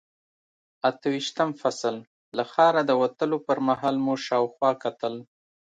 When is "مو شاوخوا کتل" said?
4.05-5.13